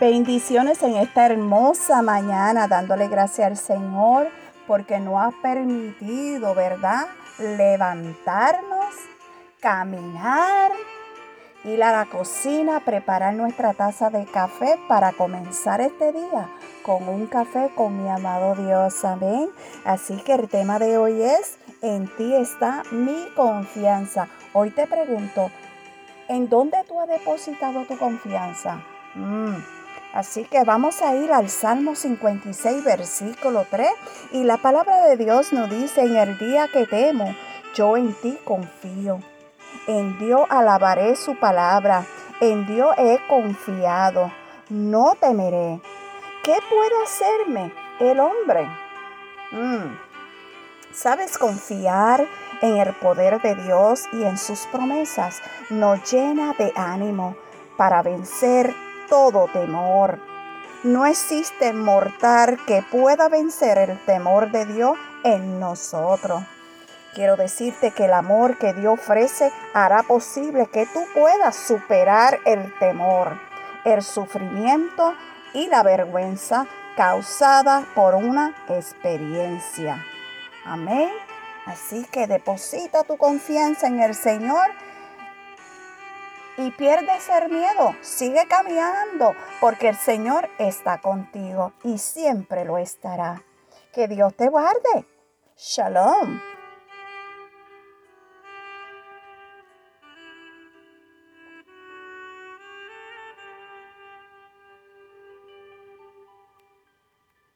Bendiciones 0.00 0.80
en 0.84 0.94
esta 0.94 1.26
hermosa 1.26 2.02
mañana, 2.02 2.68
dándole 2.68 3.08
gracias 3.08 3.48
al 3.48 3.56
Señor 3.56 4.28
porque 4.68 5.00
nos 5.00 5.16
ha 5.20 5.30
permitido, 5.42 6.54
¿verdad? 6.54 7.08
Levantarnos, 7.40 8.94
caminar, 9.58 10.70
ir 11.64 11.82
a 11.82 11.90
la 11.90 12.04
cocina, 12.04 12.78
preparar 12.84 13.34
nuestra 13.34 13.74
taza 13.74 14.08
de 14.08 14.24
café 14.26 14.78
para 14.86 15.10
comenzar 15.10 15.80
este 15.80 16.12
día 16.12 16.48
con 16.84 17.08
un 17.08 17.26
café 17.26 17.68
con 17.74 18.00
mi 18.00 18.08
amado 18.08 18.54
Dios. 18.54 19.04
Amén. 19.04 19.50
Así 19.84 20.16
que 20.18 20.34
el 20.34 20.48
tema 20.48 20.78
de 20.78 20.96
hoy 20.96 21.22
es, 21.22 21.58
en 21.82 22.06
ti 22.16 22.36
está 22.36 22.84
mi 22.92 23.26
confianza. 23.34 24.28
Hoy 24.52 24.70
te 24.70 24.86
pregunto, 24.86 25.50
¿en 26.28 26.48
dónde 26.48 26.78
tú 26.86 27.00
has 27.00 27.08
depositado 27.08 27.82
tu 27.82 27.98
confianza? 27.98 28.80
Mm. 29.16 29.56
Así 30.18 30.42
que 30.46 30.64
vamos 30.64 31.00
a 31.00 31.14
ir 31.14 31.32
al 31.32 31.48
Salmo 31.48 31.94
56, 31.94 32.82
versículo 32.82 33.64
3. 33.70 33.88
Y 34.32 34.42
la 34.42 34.56
palabra 34.56 35.06
de 35.06 35.16
Dios 35.16 35.52
nos 35.52 35.70
dice, 35.70 36.00
en 36.00 36.16
el 36.16 36.36
día 36.38 36.66
que 36.72 36.86
temo, 36.86 37.32
yo 37.76 37.96
en 37.96 38.12
ti 38.14 38.36
confío. 38.44 39.20
En 39.86 40.18
Dios 40.18 40.40
alabaré 40.48 41.14
su 41.14 41.38
palabra. 41.38 42.04
En 42.40 42.66
Dios 42.66 42.96
he 42.98 43.20
confiado. 43.28 44.32
No 44.70 45.14
temeré. 45.20 45.80
¿Qué 46.42 46.56
puede 46.68 47.02
hacerme 47.04 47.72
el 48.00 48.18
hombre? 48.18 48.68
Mm. 49.52 49.98
¿Sabes 50.92 51.38
confiar 51.38 52.26
en 52.60 52.78
el 52.78 52.92
poder 52.94 53.40
de 53.40 53.54
Dios 53.54 54.08
y 54.12 54.24
en 54.24 54.36
sus 54.36 54.66
promesas? 54.72 55.40
Nos 55.70 56.10
llena 56.10 56.54
de 56.58 56.72
ánimo 56.74 57.36
para 57.76 58.02
vencer 58.02 58.74
todo 59.08 59.48
temor. 59.52 60.18
No 60.84 61.06
existe 61.06 61.72
mortal 61.72 62.58
que 62.66 62.82
pueda 62.82 63.28
vencer 63.28 63.78
el 63.78 63.98
temor 64.04 64.50
de 64.52 64.64
Dios 64.66 64.96
en 65.24 65.58
nosotros. 65.58 66.42
Quiero 67.14 67.36
decirte 67.36 67.90
que 67.90 68.04
el 68.04 68.12
amor 68.12 68.58
que 68.58 68.74
Dios 68.74 68.98
ofrece 68.98 69.50
hará 69.74 70.02
posible 70.04 70.66
que 70.66 70.86
tú 70.86 71.00
puedas 71.14 71.56
superar 71.56 72.38
el 72.44 72.72
temor, 72.78 73.40
el 73.84 74.02
sufrimiento 74.02 75.14
y 75.52 75.66
la 75.66 75.82
vergüenza 75.82 76.66
causada 76.96 77.86
por 77.94 78.14
una 78.14 78.54
experiencia. 78.68 80.04
Amén. 80.64 81.10
Así 81.66 82.04
que 82.10 82.26
deposita 82.26 83.04
tu 83.04 83.16
confianza 83.16 83.88
en 83.88 84.00
el 84.00 84.14
Señor 84.14 84.70
y 86.58 86.72
pierdes 86.72 87.28
el 87.28 87.50
miedo. 87.50 87.94
Sigue 88.02 88.46
caminando 88.48 89.34
porque 89.60 89.88
el 89.88 89.96
Señor 89.96 90.50
está 90.58 91.00
contigo 91.00 91.72
y 91.84 91.98
siempre 91.98 92.64
lo 92.64 92.76
estará. 92.76 93.44
Que 93.92 94.08
Dios 94.08 94.34
te 94.34 94.48
guarde. 94.48 95.06
Shalom. 95.56 96.40